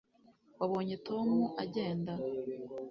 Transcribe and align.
wabonye 0.59 0.95
tom 1.07 1.29
agenda 1.63 2.13